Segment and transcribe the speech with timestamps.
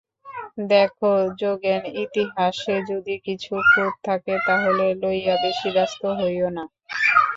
[0.69, 1.11] দেখো
[1.41, 4.69] যোগেন, ইতিহাসে যদি কিছু খুঁত থাকে তাহা
[5.01, 6.63] লইয়া বেশি ব্যস্ত হইয়ো না।